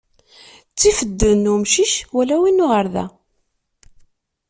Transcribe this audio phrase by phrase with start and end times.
[0.71, 3.05] Ttif ddel n wumcic, wala win uɣerda.